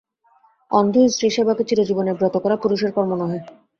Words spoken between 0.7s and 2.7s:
অন্ধ স্ত্রীর সেবাকে চিরজীবনের ব্রত করা